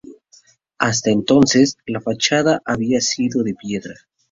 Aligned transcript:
Hasta 0.79 1.11
entonces, 1.11 1.77
la 1.85 2.01
fachada 2.01 2.63
había 2.65 2.99
sido 3.01 3.43
de 3.43 3.53
piedra. 3.53 3.93